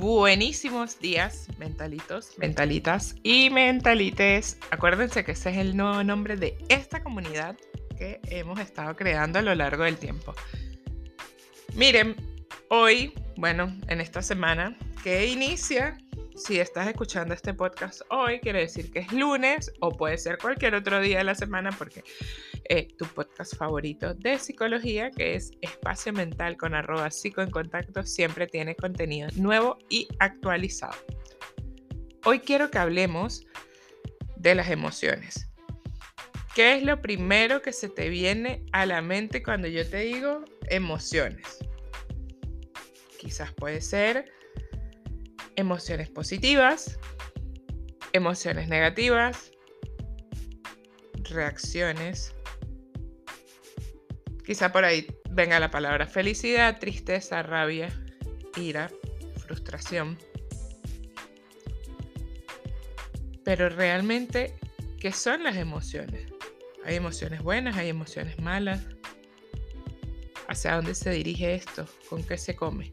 Buenísimos 0.00 0.98
días, 0.98 1.46
mentalitos, 1.58 2.38
mentalitas 2.38 3.16
y 3.22 3.50
mentalites. 3.50 4.56
Acuérdense 4.70 5.24
que 5.24 5.32
ese 5.32 5.50
es 5.50 5.58
el 5.58 5.76
nuevo 5.76 6.02
nombre 6.02 6.36
de 6.36 6.56
esta 6.70 7.02
comunidad 7.02 7.54
que 7.98 8.18
hemos 8.30 8.58
estado 8.60 8.96
creando 8.96 9.40
a 9.40 9.42
lo 9.42 9.54
largo 9.54 9.84
del 9.84 9.98
tiempo. 9.98 10.32
Miren, 11.74 12.16
hoy, 12.70 13.12
bueno, 13.36 13.76
en 13.88 14.00
esta 14.00 14.22
semana 14.22 14.74
que 15.04 15.26
inicia, 15.26 15.98
si 16.40 16.58
estás 16.58 16.88
escuchando 16.88 17.34
este 17.34 17.52
podcast 17.52 18.00
hoy, 18.08 18.40
quiere 18.40 18.60
decir 18.60 18.90
que 18.90 19.00
es 19.00 19.12
lunes 19.12 19.70
o 19.80 19.90
puede 19.90 20.16
ser 20.16 20.38
cualquier 20.38 20.74
otro 20.74 20.98
día 21.00 21.18
de 21.18 21.24
la 21.24 21.34
semana 21.34 21.70
porque 21.70 22.02
eh, 22.68 22.88
tu 22.96 23.04
podcast 23.04 23.54
favorito 23.56 24.14
de 24.14 24.38
psicología, 24.38 25.10
que 25.10 25.34
es 25.34 25.50
Espacio 25.60 26.14
Mental 26.14 26.56
con 26.56 26.74
arroba 26.74 27.10
psico 27.10 27.42
en 27.42 27.50
contacto, 27.50 28.04
siempre 28.04 28.46
tiene 28.46 28.74
contenido 28.74 29.28
nuevo 29.36 29.76
y 29.90 30.08
actualizado. 30.18 30.96
Hoy 32.24 32.40
quiero 32.40 32.70
que 32.70 32.78
hablemos 32.78 33.46
de 34.36 34.54
las 34.54 34.70
emociones. 34.70 35.46
¿Qué 36.54 36.74
es 36.74 36.82
lo 36.82 37.02
primero 37.02 37.60
que 37.60 37.72
se 37.72 37.90
te 37.90 38.08
viene 38.08 38.64
a 38.72 38.86
la 38.86 39.02
mente 39.02 39.42
cuando 39.42 39.68
yo 39.68 39.88
te 39.88 39.98
digo 39.98 40.44
emociones? 40.70 41.58
Quizás 43.18 43.52
puede 43.52 43.82
ser 43.82 44.39
emociones 45.60 46.08
positivas, 46.08 46.98
emociones 48.12 48.68
negativas, 48.68 49.52
reacciones, 51.22 52.34
Quizá 54.50 54.72
por 54.72 54.84
ahí 54.84 55.06
venga 55.30 55.60
la 55.60 55.70
palabra 55.70 56.08
felicidad, 56.08 56.80
tristeza, 56.80 57.40
rabia, 57.40 57.88
ira, 58.56 58.90
frustración. 59.36 60.18
Pero 63.44 63.68
realmente, 63.68 64.58
¿qué 64.98 65.12
son 65.12 65.44
las 65.44 65.54
emociones? 65.54 66.32
Hay 66.84 66.96
emociones 66.96 67.42
buenas, 67.44 67.76
hay 67.76 67.90
emociones 67.90 68.40
malas. 68.40 68.84
¿Hacia 70.48 70.74
dónde 70.74 70.96
se 70.96 71.10
dirige 71.10 71.54
esto? 71.54 71.86
¿Con 72.08 72.24
qué 72.24 72.36
se 72.36 72.56
come? 72.56 72.92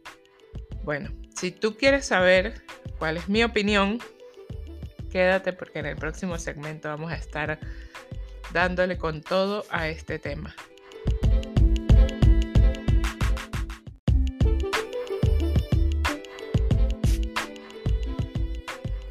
Bueno, 0.83 1.09
si 1.37 1.51
tú 1.51 1.77
quieres 1.77 2.07
saber 2.07 2.63
cuál 2.97 3.17
es 3.17 3.29
mi 3.29 3.43
opinión, 3.43 3.99
quédate 5.11 5.53
porque 5.53 5.79
en 5.79 5.85
el 5.85 5.95
próximo 5.95 6.39
segmento 6.39 6.89
vamos 6.89 7.11
a 7.11 7.15
estar 7.15 7.59
dándole 8.51 8.97
con 8.97 9.21
todo 9.21 9.63
a 9.69 9.87
este 9.87 10.17
tema. 10.17 10.55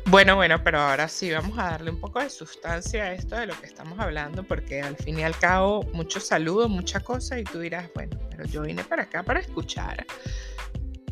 Bueno, 0.07 0.35
bueno, 0.35 0.63
pero 0.65 0.81
ahora 0.81 1.09
sí 1.09 1.31
vamos 1.31 1.57
a 1.59 1.71
darle 1.71 1.91
un 1.91 2.01
poco 2.01 2.21
de 2.21 2.31
sustancia 2.31 3.05
a 3.05 3.13
esto 3.13 3.37
de 3.37 3.47
lo 3.47 3.61
que 3.61 3.67
estamos 3.67 4.01
hablando, 4.01 4.43
porque 4.43 4.81
al 4.81 4.97
fin 4.97 5.19
y 5.19 5.23
al 5.23 5.39
cabo, 5.39 5.85
mucho 5.93 6.19
saludo, 6.19 6.69
mucha 6.69 7.01
cosa, 7.01 7.39
y 7.39 7.45
tú 7.45 7.61
dirás, 7.61 7.89
bueno, 7.95 8.19
pero 8.31 8.45
yo 8.47 8.63
vine 8.63 8.83
para 8.83 9.05
acá 9.05 9.23
para 9.23 9.41
escuchar, 9.41 10.07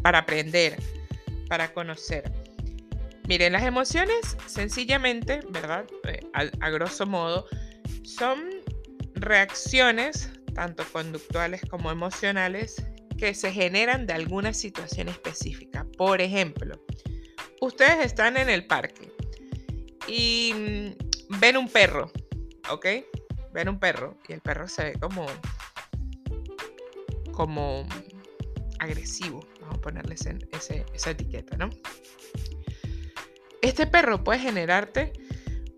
para 0.00 0.20
aprender, 0.20 0.78
para 1.54 1.72
conocer. 1.72 2.32
Miren, 3.28 3.52
las 3.52 3.62
emociones, 3.62 4.36
sencillamente, 4.46 5.38
¿verdad? 5.50 5.86
Eh, 6.02 6.18
a 6.32 6.70
grosso 6.70 7.06
modo, 7.06 7.46
son 8.02 8.40
reacciones, 9.14 10.32
tanto 10.52 10.82
conductuales 10.92 11.62
como 11.70 11.92
emocionales, 11.92 12.84
que 13.18 13.34
se 13.34 13.52
generan 13.52 14.04
de 14.04 14.14
alguna 14.14 14.52
situación 14.52 15.08
específica. 15.08 15.86
Por 15.96 16.20
ejemplo, 16.20 16.74
ustedes 17.60 18.04
están 18.04 18.36
en 18.36 18.48
el 18.48 18.66
parque 18.66 19.12
y 20.08 20.52
mm, 20.54 21.38
ven 21.38 21.56
un 21.56 21.68
perro, 21.68 22.10
¿ok? 22.68 22.86
Ven 23.52 23.68
un 23.68 23.78
perro 23.78 24.18
y 24.28 24.32
el 24.32 24.40
perro 24.40 24.66
se 24.66 24.86
ve 24.86 24.92
como, 24.98 25.24
como 27.30 27.86
agresivo, 28.80 29.46
vamos 29.64 29.78
a 29.78 29.80
ponerle 29.80 30.14
esa 30.14 31.10
etiqueta, 31.10 31.56
¿no? 31.56 31.70
Este 33.62 33.86
perro 33.86 34.22
puede 34.22 34.38
generarte 34.38 35.12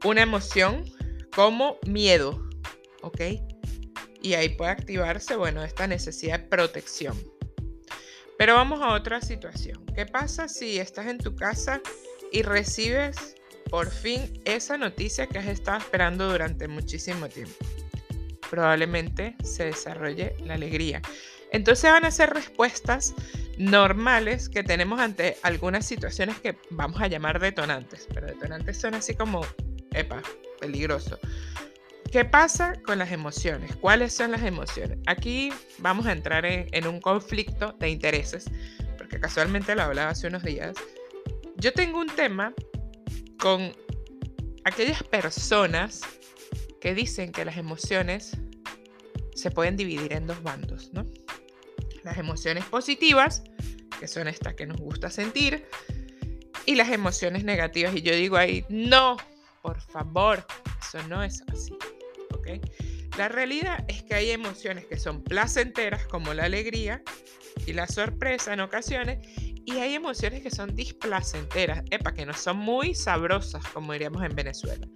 una 0.05 0.23
emoción 0.23 0.85
como 1.35 1.79
miedo, 1.87 2.49
¿ok? 3.03 3.21
Y 4.23 4.35
ahí 4.35 4.51
puede 4.51 4.73
activarse, 4.73 5.37
bueno, 5.37 5.63
esta 5.63 5.87
necesidad 5.87 6.41
de 6.41 6.47
protección. 6.47 7.17
Pero 8.39 8.55
vamos 8.55 8.81
a 8.83 8.93
otra 8.93 9.21
situación. 9.21 9.85
¿Qué 9.95 10.05
pasa 10.05 10.49
si 10.49 10.79
estás 10.79 11.07
en 11.07 11.19
tu 11.19 11.37
casa 11.37 11.81
y 12.33 12.43
recibes 12.43 13.37
por 13.71 13.91
fin 13.91 14.43
esa 14.45 14.77
noticia 14.77 15.27
que 15.27 15.39
has 15.39 15.47
estado 15.47 15.79
esperando 15.79 16.31
durante 16.31 16.69
muchísimo 16.69 17.29
tiempo? 17.29 17.55
Probablemente 18.51 19.37
se 19.43 19.67
desarrolle 19.67 20.35
la 20.41 20.55
alegría. 20.55 21.01
Entonces 21.53 21.91
van 21.91 22.05
a 22.05 22.11
ser 22.11 22.31
respuestas 22.31 23.15
normales 23.59 24.49
que 24.49 24.63
tenemos 24.63 25.01
ante 25.01 25.37
algunas 25.43 25.87
situaciones 25.87 26.39
que 26.41 26.59
vamos 26.71 27.01
a 27.01 27.07
llamar 27.07 27.41
detonantes, 27.41 28.07
pero 28.13 28.27
detonantes 28.27 28.79
son 28.79 28.95
así 28.95 29.15
como, 29.15 29.43
epa, 29.93 30.23
peligroso. 30.61 31.19
¿Qué 32.11 32.25
pasa 32.25 32.75
con 32.85 32.99
las 32.99 33.11
emociones? 33.11 33.75
¿Cuáles 33.77 34.15
son 34.15 34.31
las 34.31 34.43
emociones? 34.43 34.99
Aquí 35.07 35.53
vamos 35.79 36.07
a 36.07 36.13
entrar 36.13 36.47
en, 36.47 36.87
un 36.87 37.01
conflicto 37.01 37.73
de 37.79 37.89
intereses, 37.89 38.45
porque 38.97 39.19
casualmente 39.19 39.75
lo 39.75 39.83
hablaba 39.83 40.11
hace 40.11 40.27
unos 40.29 40.43
días. 40.43 40.77
Yo 41.57 41.73
tengo 41.73 41.99
un 41.99 42.09
tema 42.09 42.55
con 43.39 43.73
aquellas 44.65 45.03
personas 45.03 46.03
que 46.81 46.95
dicen 46.95 47.33
que 47.33 47.45
las 47.45 47.57
emociones 47.57 48.37
se 49.35 49.51
pueden 49.51 49.77
dividir 49.77 50.13
en 50.13 50.27
dos 50.27 50.43
bandos, 50.43 50.93
¿no? 50.93 51.05
Las 52.07 52.19
emociones 52.19 52.65
positivas, 52.67 53.43
que 53.99 54.07
son 54.07 54.29
estas 54.29 54.55
que 54.55 54.65
nos 54.65 54.81
gusta 54.81 55.11
sentir, 55.11 55.67
y 56.65 56.77
las 56.77 56.91
emociones 56.91 57.43
negativas. 57.43 57.97
Y 57.97 58.03
yo 58.03 58.15
digo 58.15 58.37
ahí, 58.37 58.65
no, 58.69 59.17
por 59.61 59.81
favor, 59.81 60.47
eso 60.81 61.03
no 61.09 61.25
es 61.25 61.43
así. 61.53 61.77
La 63.19 63.29
realidad 63.29 63.85
es 63.89 64.05
que 64.05 64.15
hay 64.15 64.31
emociones 64.31 64.85
que 64.87 64.99
son 64.99 65.25
placenteras, 65.25 66.07
como 66.07 66.33
la 66.33 66.45
alegría 66.45 67.03
y 67.67 67.73
la 67.73 67.89
sorpresa 67.89 68.53
en 68.53 68.61
ocasiones, 68.61 69.19
y 69.65 69.73
hay 69.79 69.95
emociones 69.95 70.43
que 70.43 70.51
son 70.53 70.77
displacenteras, 70.77 71.83
epa, 71.91 72.15
que 72.15 72.25
no 72.25 72.35
son 72.35 72.59
muy 72.59 72.95
sabrosas, 72.95 73.67
como 73.75 73.95
diríamos 73.95 74.23
en 74.23 74.37
Venezuela. 74.37 74.87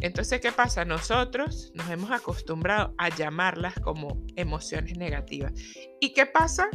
Entonces, 0.00 0.40
¿qué 0.40 0.52
pasa? 0.52 0.84
Nosotros 0.84 1.70
nos 1.74 1.88
hemos 1.90 2.10
acostumbrado 2.10 2.94
a 2.98 3.08
llamarlas 3.08 3.74
como 3.80 4.22
emociones 4.36 4.96
negativas. 4.98 5.52
¿Y 6.00 6.12
qué 6.12 6.26
pasa? 6.26 6.68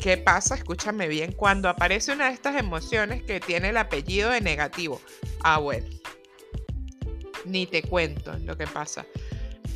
¿Qué 0.00 0.16
pasa? 0.16 0.54
Escúchame 0.54 1.08
bien, 1.08 1.32
cuando 1.32 1.68
aparece 1.68 2.12
una 2.12 2.28
de 2.28 2.34
estas 2.34 2.56
emociones 2.56 3.22
que 3.24 3.40
tiene 3.40 3.70
el 3.70 3.76
apellido 3.76 4.30
de 4.30 4.40
negativo. 4.40 5.00
Ah, 5.42 5.58
bueno, 5.58 5.88
ni 7.44 7.66
te 7.66 7.82
cuento 7.82 8.36
lo 8.44 8.56
que 8.56 8.66
pasa. 8.66 9.04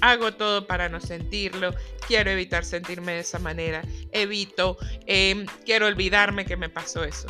Hago 0.01 0.33
todo 0.33 0.67
para 0.67 0.89
no 0.89 1.01
sentirlo, 1.01 1.75
quiero 2.07 2.31
evitar 2.31 2.65
sentirme 2.65 3.13
de 3.13 3.21
esa 3.21 3.39
manera, 3.39 3.83
evito, 4.13 4.77
em, 5.07 5.47
quiero 5.65 5.87
olvidarme 5.87 6.45
que 6.45 6.57
me 6.57 6.69
pasó 6.69 7.05
eso. 7.05 7.29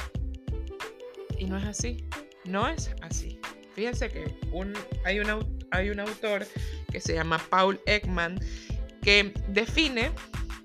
Y 1.39 1.45
no 1.45 1.59
es 1.59 1.65
así, 1.65 2.05
no 2.45 2.69
es 2.69 2.91
así. 3.03 3.42
Fíjense 3.75 4.11
que 4.11 4.35
un, 4.53 4.75
hay, 5.05 5.21
un, 5.21 5.61
hay 5.71 5.91
un 5.91 6.01
autor 6.01 6.47
que 6.91 7.01
se 7.01 7.15
llama 7.15 7.39
Paul 7.51 7.81
Ekman 7.87 8.39
que 9.03 9.33
define, 9.49 10.13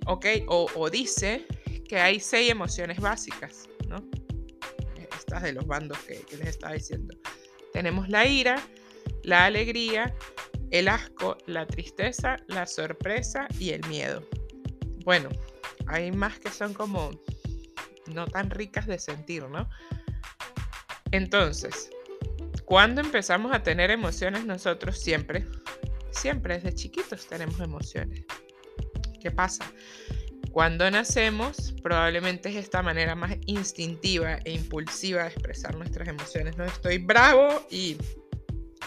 ok, 0.05 0.25
o, 0.47 0.89
dice 0.89 1.45
que 1.87 1.99
hay 1.99 2.19
seis 2.19 2.51
emociones 2.51 2.99
básicas, 2.99 3.69
¿no? 3.87 4.03
Estas 5.17 5.43
de 5.43 5.53
los 5.53 5.65
bandos 5.65 5.97
que 5.99 6.23
les 6.37 6.49
estaba 6.49 6.73
diciendo. 6.73 7.15
Tenemos 7.73 8.09
la 8.09 8.27
ira, 8.27 8.61
la 9.23 9.45
alegría, 9.45 10.13
el 10.71 10.87
asco, 10.87 11.37
la 11.45 11.65
tristeza, 11.65 12.37
la 12.47 12.65
sorpresa 12.65 13.47
y 13.59 13.71
el 13.71 13.85
miedo. 13.87 14.27
Bueno, 15.03 15.29
hay 15.87 16.11
más 16.11 16.39
que 16.39 16.49
son 16.49 16.73
como 16.73 17.11
no 18.07 18.27
tan 18.27 18.49
ricas 18.49 18.85
de 18.87 18.99
sentir, 18.99 19.43
¿no? 19.43 19.69
Entonces, 21.11 21.89
cuando 22.67 22.99
empezamos 22.99 23.55
a 23.55 23.63
tener 23.63 23.91
emociones 23.91 24.45
nosotros 24.45 24.99
siempre, 24.99 25.45
siempre 26.11 26.55
desde 26.55 26.75
chiquitos 26.75 27.25
tenemos 27.25 27.61
emociones. 27.61 28.25
¿Qué 29.21 29.31
pasa? 29.31 29.71
Cuando 30.51 30.91
nacemos, 30.91 31.73
probablemente 31.81 32.49
es 32.49 32.57
esta 32.57 32.83
manera 32.83 33.15
más 33.15 33.37
instintiva 33.45 34.39
e 34.43 34.51
impulsiva 34.51 35.23
de 35.23 35.29
expresar 35.29 35.77
nuestras 35.77 36.09
emociones. 36.09 36.57
No 36.57 36.65
estoy 36.65 36.97
bravo 36.97 37.65
y 37.71 37.95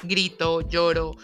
grito, 0.03 0.61
lloro, 0.69 1.17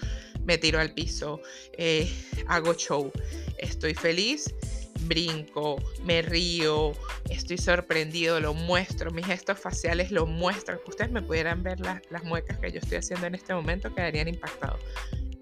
me 0.47 0.57
tiro 0.57 0.81
al 0.81 0.95
piso, 0.95 1.43
eh, 1.77 2.11
hago 2.49 2.73
show. 2.73 3.13
Estoy 3.59 3.93
feliz, 3.93 4.55
brinco, 5.03 5.77
me 6.05 6.23
río, 6.23 6.95
estoy 7.31 7.59
sorprendido, 7.59 8.41
lo 8.41 8.55
muestro, 8.55 9.11
mis 9.11 9.27
gestos 9.27 9.59
faciales 9.59 10.11
lo 10.11 10.27
muestran. 10.27 10.79
Ustedes 10.87 11.11
me 11.11 11.23
pudieran 11.23 11.63
ver 11.63 11.81
las 11.81 12.25
muecas 12.25 12.59
que 12.59 12.73
yo 12.73 12.79
estoy 12.79 12.99
haciendo 12.99 13.27
en 13.27 13.35
este 13.35 13.55
momento, 13.55 13.95
quedarían 13.95 14.29
impactados. 14.29 14.81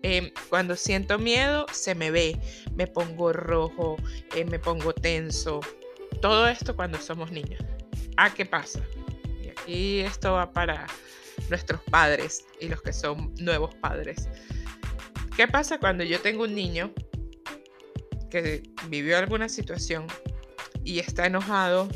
Em, 0.02 0.31
cuando 0.50 0.76
siento 0.76 1.19
miedo, 1.19 1.64
se 1.72 1.94
me 1.94 2.10
ve, 2.10 2.38
me 2.75 2.86
pongo 2.86 3.32
rojo, 3.32 3.96
eh, 4.36 4.44
me 4.44 4.58
pongo 4.58 4.92
tenso. 4.92 5.60
Todo 6.20 6.46
esto 6.46 6.76
cuando 6.76 6.98
somos 6.98 7.31
niños. 7.31 7.60
¿A 8.16 8.26
ah, 8.26 8.34
qué 8.34 8.44
pasa? 8.44 8.80
Y 9.42 9.48
aquí 9.48 10.00
esto 10.00 10.34
va 10.34 10.52
para 10.52 10.87
nuestros 11.48 11.80
padres 11.90 12.44
y 12.60 12.69
los 12.69 12.82
que 12.82 12.92
son 12.92 13.34
nuevos 13.40 13.75
padres. 13.76 14.28
¿Qué 15.37 15.48
pasa 15.48 15.78
cuando 15.78 16.04
yo 16.04 16.20
tengo 16.20 16.44
un 16.44 16.54
niño 16.54 16.92
que 18.30 18.62
vivió 18.88 19.16
alguna 19.16 19.48
situación 19.48 20.06
y 20.84 20.98
está 20.98 21.26
enojado, 21.26 21.88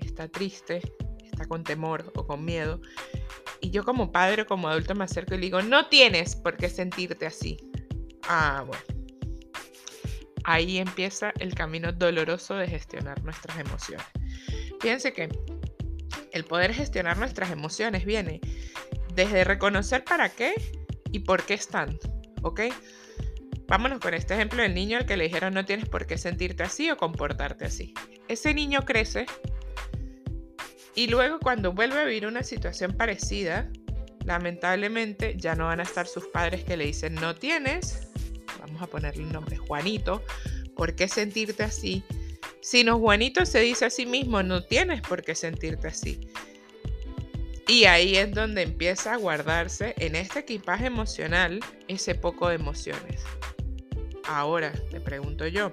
está 0.00 0.28
triste, 0.28 0.80
está 1.24 1.46
con 1.46 1.64
temor 1.64 2.12
o 2.14 2.26
con 2.26 2.44
miedo? 2.44 2.80
Y 3.60 3.70
yo 3.70 3.84
como 3.84 4.12
padre 4.12 4.42
o 4.42 4.46
como 4.46 4.68
adulto 4.68 4.94
me 4.94 5.04
acerco 5.04 5.34
y 5.34 5.38
le 5.38 5.46
digo, 5.46 5.62
no 5.62 5.88
tienes 5.88 6.36
por 6.36 6.56
qué 6.56 6.68
sentirte 6.68 7.26
así. 7.26 7.58
Ah, 8.28 8.64
bueno. 8.66 8.84
Ahí 10.44 10.78
empieza 10.78 11.32
el 11.40 11.54
camino 11.54 11.90
doloroso 11.92 12.54
de 12.54 12.68
gestionar 12.68 13.22
nuestras 13.24 13.58
emociones. 13.58 14.06
Fíjense 14.80 15.12
que 15.12 15.28
el 16.32 16.44
poder 16.44 16.72
gestionar 16.72 17.18
nuestras 17.18 17.50
emociones 17.50 18.04
viene 18.04 18.40
desde 19.14 19.42
reconocer 19.42 20.04
para 20.04 20.28
qué 20.28 20.54
y 21.10 21.20
por 21.20 21.42
qué 21.44 21.54
están, 21.54 21.98
¿ok? 22.42 22.60
Vámonos 23.68 23.98
con 23.98 24.14
este 24.14 24.34
ejemplo 24.34 24.62
del 24.62 24.74
niño 24.74 24.98
al 24.98 25.06
que 25.06 25.16
le 25.16 25.24
dijeron 25.24 25.54
no 25.54 25.64
tienes 25.64 25.88
por 25.88 26.06
qué 26.06 26.18
sentirte 26.18 26.62
así 26.62 26.90
o 26.90 26.96
comportarte 26.96 27.64
así. 27.64 27.94
Ese 28.28 28.54
niño 28.54 28.84
crece 28.84 29.26
y 30.96 31.08
luego 31.08 31.38
cuando 31.40 31.72
vuelve 31.72 32.00
a 32.00 32.04
vivir 32.04 32.26
una 32.26 32.42
situación 32.42 32.96
parecida, 32.96 33.70
lamentablemente 34.24 35.34
ya 35.36 35.54
no 35.54 35.66
van 35.66 35.80
a 35.80 35.82
estar 35.82 36.06
sus 36.06 36.26
padres 36.28 36.64
que 36.64 36.76
le 36.76 36.86
dicen 36.86 37.14
no 37.16 37.34
tienes, 37.34 38.08
vamos 38.60 38.80
a 38.80 38.86
ponerle 38.86 39.24
un 39.24 39.32
nombre, 39.32 39.56
Juanito, 39.56 40.22
¿por 40.74 40.94
qué 40.94 41.06
sentirte 41.06 41.64
así? 41.64 42.02
Sino 42.62 42.98
Juanito 42.98 43.44
se 43.44 43.60
dice 43.60 43.84
a 43.84 43.90
sí 43.90 44.06
mismo, 44.06 44.42
no 44.42 44.64
tienes 44.64 45.02
por 45.02 45.22
qué 45.22 45.34
sentirte 45.34 45.88
así. 45.88 46.18
Y 47.68 47.84
ahí 47.84 48.16
es 48.16 48.32
donde 48.32 48.62
empieza 48.62 49.12
a 49.12 49.16
guardarse 49.16 49.94
en 49.98 50.16
este 50.16 50.40
equipaje 50.40 50.86
emocional 50.86 51.60
ese 51.88 52.14
poco 52.14 52.48
de 52.48 52.54
emociones. 52.54 53.22
Ahora, 54.26 54.72
te 54.90 55.00
pregunto 55.00 55.46
yo, 55.46 55.72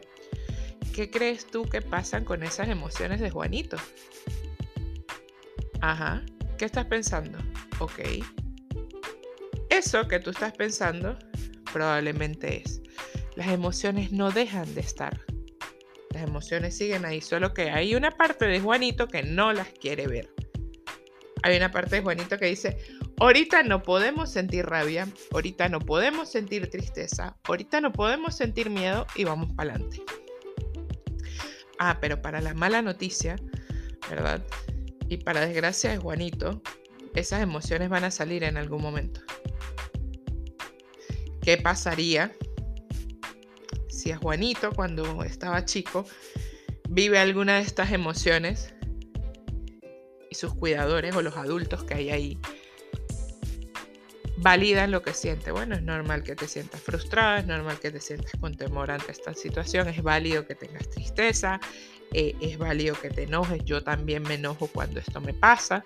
¿qué 0.93 1.09
crees 1.09 1.45
tú 1.47 1.65
que 1.65 1.81
pasan 1.81 2.25
con 2.25 2.43
esas 2.43 2.69
emociones 2.69 3.19
de 3.19 3.29
Juanito? 3.29 3.77
Ajá, 5.81 6.23
¿qué 6.57 6.65
estás 6.65 6.85
pensando? 6.85 7.37
Ok. 7.79 7.99
Eso 9.69 10.07
que 10.07 10.19
tú 10.19 10.29
estás 10.29 10.53
pensando 10.53 11.17
probablemente 11.71 12.61
es. 12.63 12.81
Las 13.35 13.47
emociones 13.47 14.11
no 14.11 14.31
dejan 14.31 14.73
de 14.75 14.81
estar. 14.81 15.19
Las 16.11 16.23
emociones 16.23 16.77
siguen 16.77 17.05
ahí, 17.05 17.21
solo 17.21 17.53
que 17.53 17.71
hay 17.71 17.95
una 17.95 18.11
parte 18.11 18.45
de 18.45 18.59
Juanito 18.59 19.07
que 19.07 19.23
no 19.23 19.51
las 19.51 19.69
quiere 19.69 20.07
ver 20.07 20.29
hay 21.43 21.57
una 21.57 21.71
parte 21.71 21.97
de 21.97 22.01
Juanito 22.01 22.37
que 22.37 22.45
dice, 22.45 22.77
ahorita 23.23 23.63
no 23.63 23.83
podemos 23.83 24.29
sentir 24.29 24.65
rabia, 24.65 25.07
ahorita 25.31 25.69
no 25.69 25.79
podemos 25.79 26.29
sentir 26.29 26.69
tristeza, 26.69 27.37
ahorita 27.43 27.79
no 27.79 27.91
podemos 27.93 28.35
sentir 28.35 28.69
miedo 28.69 29.07
y 29.15 29.23
vamos 29.23 29.53
para 29.53 29.75
adelante. 29.75 30.03
Ah, 31.79 31.97
pero 32.01 32.21
para 32.21 32.41
la 32.41 32.53
mala 32.53 32.81
noticia, 32.81 33.37
¿verdad? 34.09 34.43
Y 35.07 35.17
para 35.17 35.45
desgracia 35.45 35.91
de 35.91 35.97
Juanito, 35.97 36.61
esas 37.15 37.41
emociones 37.41 37.89
van 37.89 38.03
a 38.03 38.11
salir 38.11 38.43
en 38.43 38.57
algún 38.57 38.81
momento. 38.81 39.21
¿Qué 41.41 41.57
pasaría 41.57 42.31
si 43.89 44.11
a 44.11 44.17
Juanito, 44.17 44.71
cuando 44.73 45.23
estaba 45.23 45.63
chico, 45.65 46.05
vive 46.89 47.19
alguna 47.19 47.55
de 47.55 47.61
estas 47.61 47.91
emociones 47.91 48.73
sus 50.33 50.53
cuidadores 50.53 51.15
o 51.15 51.21
los 51.21 51.37
adultos 51.37 51.83
que 51.83 51.93
hay 51.93 52.09
ahí 52.09 52.39
validan 54.37 54.91
lo 54.91 55.01
que 55.01 55.13
siente. 55.13 55.51
Bueno, 55.51 55.75
es 55.75 55.81
normal 55.81 56.23
que 56.23 56.35
te 56.35 56.47
sientas 56.47 56.81
frustrada, 56.81 57.39
es 57.39 57.45
normal 57.45 57.79
que 57.79 57.91
te 57.91 57.99
sientas 57.99 58.31
con 58.39 58.55
temor 58.55 58.91
ante 58.91 59.11
esta 59.11 59.33
situación, 59.33 59.87
es 59.87 60.01
válido 60.01 60.45
que 60.45 60.55
tengas 60.55 60.89
tristeza, 60.89 61.59
eh, 62.13 62.35
es 62.41 62.57
válido 62.57 62.95
que 62.99 63.09
te 63.09 63.23
enojes, 63.23 63.63
yo 63.65 63.83
también 63.83 64.23
me 64.23 64.35
enojo 64.35 64.67
cuando 64.67 64.99
esto 64.99 65.21
me 65.21 65.33
pasa. 65.33 65.85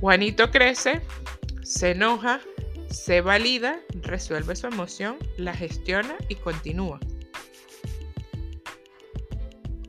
Juanito 0.00 0.50
crece, 0.50 1.02
se 1.62 1.90
enoja, 1.90 2.40
se 2.90 3.20
valida, 3.20 3.80
resuelve 4.02 4.56
su 4.56 4.66
emoción, 4.66 5.16
la 5.36 5.54
gestiona 5.54 6.16
y 6.28 6.36
continúa. 6.36 6.98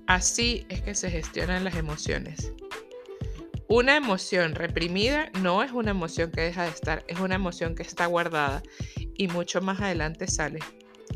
Así 0.08 0.66
es 0.68 0.82
que 0.82 0.94
se 0.94 1.10
gestionan 1.10 1.64
las 1.64 1.76
emociones. 1.76 2.52
Una 3.74 3.96
emoción 3.96 4.54
reprimida 4.54 5.32
no 5.40 5.64
es 5.64 5.72
una 5.72 5.92
emoción 5.92 6.30
que 6.30 6.42
deja 6.42 6.64
de 6.64 6.72
estar, 6.72 7.06
es 7.08 7.22
una 7.22 7.36
emoción 7.36 7.74
que 7.74 7.84
está 7.84 8.06
guardada 8.06 8.62
y 9.16 9.30
mucho 9.30 9.62
más 9.62 9.80
adelante 9.80 10.28
sale. 10.28 10.60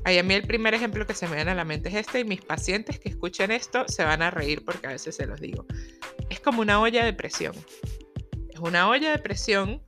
Ahí 0.06 0.18
a 0.18 0.24
mí 0.24 0.36
el 0.36 0.48
primer 0.48 0.74
ejemplo 0.74 1.06
que 1.06 1.14
se 1.14 1.28
me 1.28 1.36
viene 1.36 1.52
a 1.52 1.56
la 1.56 1.66
mente 1.66 1.90
es 1.90 1.96
este 1.96 2.22
y 2.22 2.24
mis 2.24 2.40
pacientes 2.40 2.98
que 2.98 3.10
escuchen 3.10 3.52
esto 3.52 3.84
se 3.90 4.06
van 4.06 4.22
a 4.22 4.32
reír 4.32 4.64
porque 4.64 4.88
a 4.88 4.92
veces 4.92 5.18
se 5.18 5.26
los 5.26 5.42
digo. 5.42 5.66
Es 6.30 6.40
como 6.40 6.62
una 6.62 6.80
olla 6.80 7.04
de 7.04 7.12
presión. 7.12 7.54
Es 8.50 8.60
una 8.62 8.88
olla 8.88 9.12
de 9.12 9.18
presión 9.18 9.84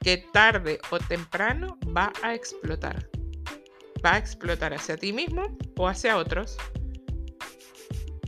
que 0.00 0.16
tarde 0.32 0.80
o 0.90 0.98
temprano 0.98 1.78
va 1.96 2.12
a 2.24 2.34
explotar. 2.34 3.08
Va 4.04 4.14
a 4.14 4.18
explotar 4.18 4.74
hacia 4.74 4.96
ti 4.96 5.12
mismo 5.12 5.56
o 5.76 5.86
hacia 5.86 6.16
otros. 6.16 6.56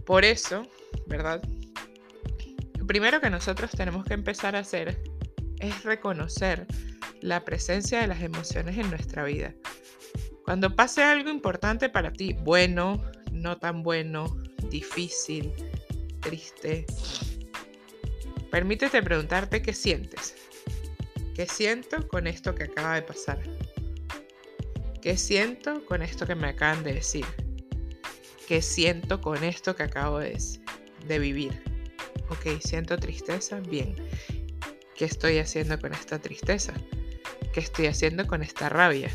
Por 0.07 0.25
eso, 0.25 0.69
¿verdad? 1.09 1.43
Primero 2.87 3.21
que 3.21 3.31
nosotros 3.31 3.71
tenemos 3.71 4.05
que 4.05 4.15
empezar 4.15 4.57
a 4.57 4.61
hacer 4.61 5.03
es 5.61 5.85
reconocer 5.85 6.67
la 7.21 7.45
presencia 7.45 8.01
de 8.01 8.09
las 8.09 8.23
emociones 8.23 8.77
en 8.77 8.91
nuestra 8.91 9.25
vida. 9.25 9.55
Cuando 10.45 10.75
pase 10.75 11.03
algo 11.03 11.31
importante 11.31 11.89
para 11.89 12.13
ti, 12.13 12.35
bueno, 12.41 13.03
no 13.31 13.59
tan 13.59 13.83
bueno, 13.83 14.37
difícil, 14.69 15.53
triste, 16.21 16.85
permítete 18.51 19.03
preguntarte 19.03 19.63
qué 19.63 19.73
sientes. 19.73 20.35
¿Qué 21.35 21.47
siento 21.47 22.07
con 22.09 22.27
esto 22.27 22.55
que 22.55 22.65
acaba 22.65 22.97
de 22.97 23.03
pasar? 23.03 23.39
¿Qué 25.01 25.17
siento 25.17 25.85
con 25.87 26.03
esto 26.03 26.27
que 26.27 26.35
me 26.35 26.49
acaban 26.49 26.83
de 26.83 26.95
decir? 26.95 27.25
¿Qué 28.47 28.61
siento 28.61 29.21
con 29.21 29.43
esto 29.43 29.75
que 29.75 29.85
acabo 29.85 30.19
de, 30.19 30.37
de 31.07 31.19
vivir? 31.19 31.72
Ok, 32.33 32.61
siento 32.61 32.97
tristeza, 32.97 33.61
bien. 33.61 33.95
¿Qué 34.97 35.05
estoy 35.05 35.39
haciendo 35.39 35.79
con 35.79 35.93
esta 35.93 36.19
tristeza? 36.19 36.73
¿Qué 37.53 37.61
estoy 37.61 37.87
haciendo 37.87 38.27
con 38.27 38.43
esta 38.43 38.69
rabia? 38.69 39.11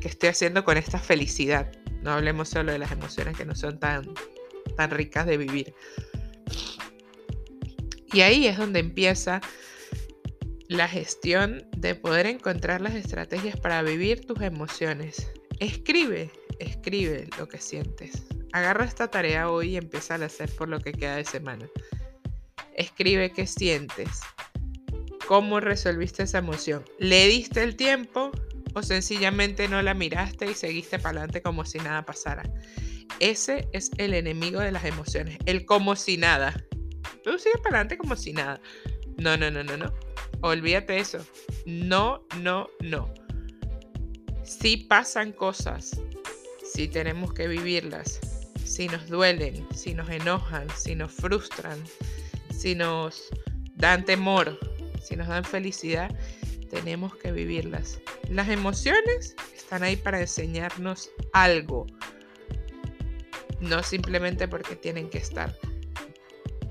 ¿Qué 0.00 0.08
estoy 0.08 0.30
haciendo 0.30 0.64
con 0.64 0.76
esta 0.76 0.98
felicidad? 0.98 1.72
No 2.02 2.12
hablemos 2.12 2.48
solo 2.48 2.72
de 2.72 2.78
las 2.78 2.92
emociones 2.92 3.36
que 3.36 3.44
no 3.44 3.54
son 3.54 3.78
tan, 3.78 4.12
tan 4.76 4.90
ricas 4.90 5.26
de 5.26 5.36
vivir. 5.36 5.74
Y 8.12 8.20
ahí 8.20 8.46
es 8.46 8.56
donde 8.58 8.80
empieza 8.80 9.40
la 10.68 10.88
gestión 10.88 11.64
de 11.76 11.94
poder 11.94 12.26
encontrar 12.26 12.80
las 12.80 12.94
estrategias 12.94 13.58
para 13.60 13.82
vivir 13.82 14.26
tus 14.26 14.40
emociones. 14.40 15.30
Escribe, 15.60 16.30
escribe 16.58 17.28
lo 17.38 17.48
que 17.48 17.58
sientes. 17.58 18.24
Agarra 18.52 18.84
esta 18.84 19.08
tarea 19.08 19.50
hoy 19.50 19.74
y 19.74 19.76
empieza 19.76 20.14
a 20.14 20.24
hacer 20.24 20.50
por 20.56 20.68
lo 20.68 20.80
que 20.80 20.92
queda 20.92 21.16
de 21.16 21.24
semana. 21.24 21.68
Escribe 22.76 23.32
qué 23.32 23.46
sientes. 23.46 24.20
¿Cómo 25.26 25.60
resolviste 25.60 26.22
esa 26.22 26.38
emoción? 26.38 26.84
¿Le 26.98 27.26
diste 27.26 27.62
el 27.62 27.74
tiempo 27.74 28.30
o 28.74 28.82
sencillamente 28.82 29.66
no 29.66 29.82
la 29.82 29.94
miraste 29.94 30.50
y 30.50 30.54
seguiste 30.54 30.98
para 30.98 31.18
adelante 31.18 31.42
como 31.42 31.64
si 31.64 31.78
nada 31.78 32.04
pasara? 32.04 32.44
Ese 33.18 33.66
es 33.72 33.90
el 33.96 34.12
enemigo 34.12 34.60
de 34.60 34.72
las 34.72 34.84
emociones, 34.84 35.38
el 35.46 35.64
como 35.64 35.96
si 35.96 36.18
nada. 36.18 36.64
Tú 37.24 37.38
sigues 37.38 37.60
para 37.62 37.76
adelante 37.76 37.96
como 37.96 38.14
si 38.14 38.34
nada. 38.34 38.60
No, 39.16 39.36
no, 39.36 39.50
no, 39.50 39.64
no, 39.64 39.76
no. 39.76 39.92
Olvídate 40.42 40.98
eso. 40.98 41.24
No, 41.64 42.26
no, 42.40 42.68
no. 42.80 43.12
Si 44.44 44.76
pasan 44.76 45.32
cosas, 45.32 45.98
si 46.62 46.88
tenemos 46.88 47.32
que 47.32 47.48
vivirlas, 47.48 48.20
si 48.64 48.86
nos 48.88 49.08
duelen, 49.08 49.66
si 49.74 49.94
nos 49.94 50.10
enojan, 50.10 50.68
si 50.76 50.94
nos 50.94 51.10
frustran, 51.12 51.82
si 52.56 52.74
nos 52.74 53.28
dan 53.76 54.04
temor, 54.04 54.58
si 55.02 55.16
nos 55.16 55.28
dan 55.28 55.44
felicidad, 55.44 56.10
tenemos 56.70 57.14
que 57.16 57.30
vivirlas. 57.32 58.00
Las 58.30 58.48
emociones 58.48 59.36
están 59.54 59.82
ahí 59.82 59.96
para 59.96 60.20
enseñarnos 60.20 61.10
algo, 61.32 61.86
no 63.60 63.82
simplemente 63.82 64.48
porque 64.48 64.74
tienen 64.76 65.10
que 65.10 65.18
estar. 65.18 65.56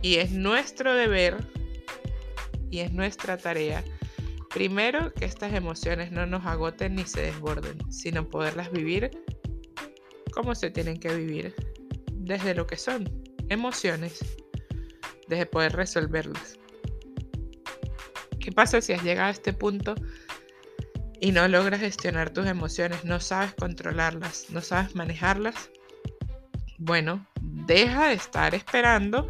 Y 0.01 0.15
es 0.15 0.31
nuestro 0.31 0.93
deber 0.93 1.37
y 2.69 2.79
es 2.79 2.91
nuestra 2.91 3.37
tarea, 3.37 3.83
primero, 4.53 5.13
que 5.13 5.25
estas 5.25 5.53
emociones 5.53 6.11
no 6.11 6.25
nos 6.25 6.45
agoten 6.45 6.95
ni 6.95 7.05
se 7.05 7.21
desborden, 7.21 7.77
sino 7.91 8.27
poderlas 8.27 8.71
vivir 8.71 9.11
como 10.33 10.53
se 10.53 10.69
tienen 10.69 10.99
que 10.99 11.15
vivir, 11.15 11.55
desde 12.11 12.53
lo 12.53 12.67
que 12.67 12.75
son, 12.75 13.09
emociones, 13.47 14.19
desde 15.27 15.45
poder 15.45 15.73
resolverlas. 15.73 16.57
¿Qué 18.39 18.51
pasa 18.51 18.81
si 18.81 18.93
has 18.93 19.03
llegado 19.03 19.29
a 19.29 19.31
este 19.31 19.53
punto 19.53 19.95
y 21.19 21.31
no 21.31 21.47
logras 21.47 21.79
gestionar 21.79 22.29
tus 22.29 22.45
emociones, 22.45 23.03
no 23.03 23.19
sabes 23.19 23.53
controlarlas, 23.55 24.49
no 24.51 24.61
sabes 24.61 24.95
manejarlas? 24.95 25.69
Bueno, 26.77 27.25
deja 27.41 28.09
de 28.09 28.15
estar 28.15 28.53
esperando 28.53 29.29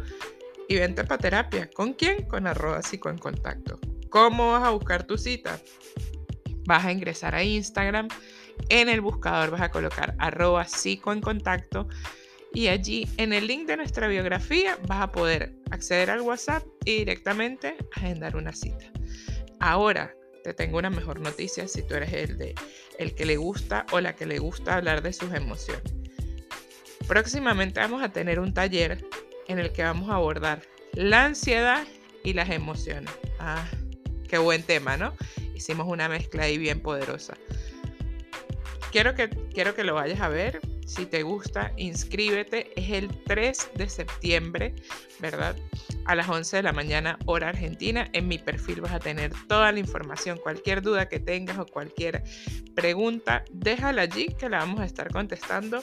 y 0.68 0.76
vente 0.76 1.04
para 1.04 1.18
terapia. 1.18 1.70
¿Con 1.70 1.94
quién? 1.94 2.26
Con 2.26 2.46
arroba 2.46 2.82
psico 2.82 3.08
en 3.08 3.18
contacto. 3.18 3.78
¿Cómo 4.10 4.52
vas 4.52 4.64
a 4.64 4.70
buscar 4.70 5.04
tu 5.04 5.16
cita? 5.16 5.60
Vas 6.66 6.84
a 6.84 6.92
ingresar 6.92 7.34
a 7.34 7.42
Instagram, 7.42 8.08
en 8.68 8.88
el 8.88 9.00
buscador 9.00 9.50
vas 9.50 9.60
a 9.60 9.70
colocar 9.70 10.14
arroba 10.18 10.64
psico 10.64 11.12
en 11.12 11.20
contacto 11.20 11.88
y 12.56 12.68
allí 12.68 13.06
en 13.18 13.34
el 13.34 13.48
link 13.48 13.66
de 13.66 13.76
nuestra 13.76 14.08
biografía 14.08 14.78
vas 14.86 15.02
a 15.02 15.12
poder 15.12 15.52
acceder 15.70 16.08
al 16.08 16.22
WhatsApp 16.22 16.64
y 16.86 17.00
directamente 17.00 17.76
agendar 17.94 18.34
una 18.34 18.54
cita. 18.54 18.86
Ahora, 19.60 20.14
te 20.42 20.54
tengo 20.54 20.78
una 20.78 20.88
mejor 20.88 21.20
noticia 21.20 21.68
si 21.68 21.82
tú 21.82 21.96
eres 21.96 22.14
el, 22.14 22.38
de, 22.38 22.54
el 22.98 23.14
que 23.14 23.26
le 23.26 23.36
gusta 23.36 23.84
o 23.92 24.00
la 24.00 24.16
que 24.16 24.24
le 24.24 24.38
gusta 24.38 24.76
hablar 24.76 25.02
de 25.02 25.12
sus 25.12 25.34
emociones. 25.34 25.92
Próximamente 27.06 27.78
vamos 27.78 28.02
a 28.02 28.08
tener 28.08 28.40
un 28.40 28.54
taller 28.54 29.06
en 29.48 29.58
el 29.58 29.70
que 29.72 29.82
vamos 29.82 30.08
a 30.08 30.14
abordar 30.14 30.62
la 30.94 31.26
ansiedad 31.26 31.86
y 32.24 32.32
las 32.32 32.48
emociones. 32.48 33.12
Ah, 33.38 33.68
qué 34.30 34.38
buen 34.38 34.62
tema, 34.62 34.96
¿no? 34.96 35.14
Hicimos 35.54 35.86
una 35.88 36.08
mezcla 36.08 36.44
ahí 36.44 36.56
bien 36.56 36.80
poderosa. 36.80 37.36
Quiero 38.92 39.14
que, 39.14 39.28
quiero 39.52 39.74
que 39.74 39.84
lo 39.84 39.92
vayas 39.92 40.22
a 40.22 40.30
ver. 40.30 40.58
Si 40.86 41.04
te 41.04 41.24
gusta, 41.24 41.72
inscríbete. 41.76 42.70
Es 42.80 42.90
el 42.90 43.08
3 43.24 43.70
de 43.74 43.88
septiembre, 43.88 44.74
¿verdad? 45.18 45.56
A 46.04 46.14
las 46.14 46.28
11 46.28 46.58
de 46.58 46.62
la 46.62 46.72
mañana, 46.72 47.18
hora 47.26 47.48
argentina. 47.48 48.08
En 48.12 48.28
mi 48.28 48.38
perfil 48.38 48.80
vas 48.80 48.92
a 48.92 49.00
tener 49.00 49.32
toda 49.48 49.72
la 49.72 49.80
información. 49.80 50.38
Cualquier 50.38 50.82
duda 50.82 51.08
que 51.08 51.18
tengas 51.18 51.58
o 51.58 51.66
cualquier 51.66 52.22
pregunta, 52.76 53.44
déjala 53.52 54.02
allí 54.02 54.28
que 54.38 54.48
la 54.48 54.58
vamos 54.58 54.80
a 54.80 54.84
estar 54.84 55.10
contestando 55.10 55.82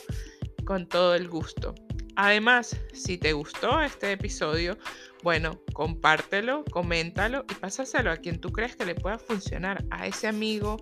con 0.63 0.87
todo 0.87 1.15
el 1.15 1.27
gusto. 1.27 1.75
Además, 2.15 2.79
si 2.93 3.17
te 3.17 3.33
gustó 3.33 3.81
este 3.81 4.13
episodio, 4.13 4.77
bueno, 5.23 5.59
compártelo, 5.73 6.63
coméntalo 6.65 7.43
y 7.49 7.55
pásaselo 7.55 8.11
a 8.11 8.17
quien 8.17 8.39
tú 8.39 8.51
crees 8.51 8.75
que 8.75 8.85
le 8.85 8.95
pueda 8.95 9.17
funcionar, 9.17 9.83
a 9.89 10.05
ese 10.05 10.27
amigo 10.27 10.77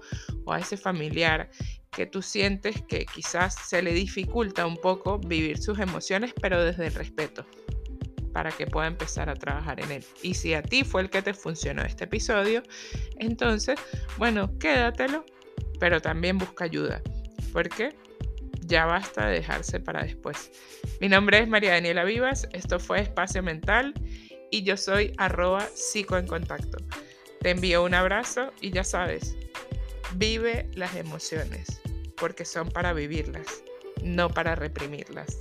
o 0.45 0.53
a 0.53 0.59
ese 0.59 0.77
familiar 0.77 1.49
que 1.91 2.05
tú 2.05 2.21
sientes 2.21 2.81
que 2.87 3.05
quizás 3.05 3.55
se 3.67 3.81
le 3.81 3.93
dificulta 3.93 4.65
un 4.65 4.77
poco 4.77 5.19
vivir 5.19 5.57
sus 5.57 5.79
emociones, 5.79 6.33
pero 6.41 6.63
desde 6.63 6.87
el 6.87 6.93
respeto, 6.93 7.45
para 8.33 8.51
que 8.51 8.65
pueda 8.65 8.87
empezar 8.87 9.29
a 9.29 9.35
trabajar 9.35 9.79
en 9.81 9.91
él. 9.91 10.05
Y 10.21 10.33
si 10.33 10.53
a 10.53 10.61
ti 10.61 10.83
fue 10.83 11.01
el 11.01 11.09
que 11.09 11.21
te 11.21 11.33
funcionó 11.33 11.83
este 11.83 12.05
episodio, 12.05 12.63
entonces, 13.17 13.79
bueno, 14.17 14.57
quédatelo, 14.57 15.25
pero 15.79 16.01
también 16.01 16.37
busca 16.37 16.65
ayuda. 16.65 17.01
¿Por 17.51 17.67
qué? 17.67 17.93
ya 18.71 18.85
basta 18.85 19.27
de 19.27 19.33
dejarse 19.35 19.79
para 19.79 20.03
después. 20.03 20.49
Mi 21.01 21.09
nombre 21.09 21.39
es 21.39 21.47
María 21.47 21.71
Daniela 21.71 22.05
Vivas, 22.05 22.47
esto 22.53 22.79
fue 22.79 23.01
Espacio 23.01 23.43
Mental 23.43 23.93
y 24.49 24.63
yo 24.63 24.77
soy 24.77 25.13
arroba 25.17 25.67
psico 25.75 26.17
en 26.17 26.25
contacto. 26.25 26.77
Te 27.41 27.49
envío 27.49 27.83
un 27.83 27.93
abrazo 27.93 28.53
y 28.61 28.71
ya 28.71 28.85
sabes, 28.85 29.35
vive 30.15 30.69
las 30.73 30.95
emociones, 30.95 31.80
porque 32.21 32.45
son 32.45 32.69
para 32.69 32.93
vivirlas, 32.93 33.63
no 34.03 34.29
para 34.29 34.53
reprimirlas. 34.53 35.39